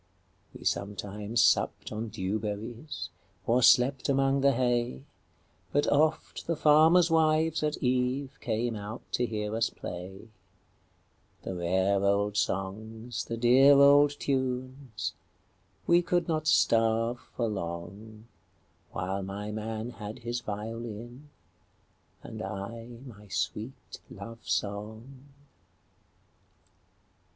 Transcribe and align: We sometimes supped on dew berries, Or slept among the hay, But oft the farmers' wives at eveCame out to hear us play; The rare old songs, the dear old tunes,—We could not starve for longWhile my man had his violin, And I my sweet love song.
We 0.57 0.63
sometimes 0.65 1.43
supped 1.43 1.91
on 1.91 2.07
dew 2.07 2.39
berries, 2.39 3.09
Or 3.45 3.61
slept 3.61 4.09
among 4.09 4.41
the 4.41 4.53
hay, 4.53 5.03
But 5.71 5.85
oft 5.91 6.47
the 6.47 6.55
farmers' 6.55 7.11
wives 7.11 7.61
at 7.61 7.75
eveCame 7.75 8.75
out 8.75 9.03
to 9.11 9.27
hear 9.27 9.55
us 9.55 9.69
play; 9.69 10.29
The 11.43 11.53
rare 11.53 12.03
old 12.03 12.35
songs, 12.35 13.25
the 13.25 13.37
dear 13.37 13.73
old 13.75 14.19
tunes,—We 14.19 16.01
could 16.01 16.27
not 16.27 16.47
starve 16.47 17.19
for 17.35 17.47
longWhile 17.47 19.23
my 19.23 19.51
man 19.51 19.91
had 19.91 20.17
his 20.25 20.39
violin, 20.39 21.29
And 22.23 22.41
I 22.41 22.87
my 23.05 23.27
sweet 23.27 23.99
love 24.09 24.49
song. 24.49 25.25